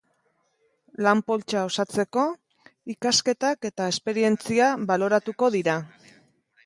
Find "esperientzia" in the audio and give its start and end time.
3.93-4.71